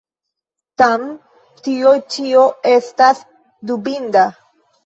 Tam 0.81 1.03
tio 1.67 1.93
ĉio 2.15 2.47
estas 2.73 3.23
dubinda. 3.73 4.29